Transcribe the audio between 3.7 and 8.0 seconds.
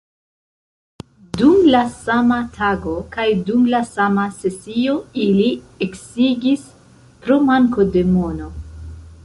la sama sesio, ili eksigis"—pro manko